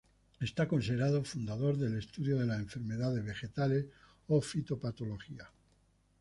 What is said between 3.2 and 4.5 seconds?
vegetales o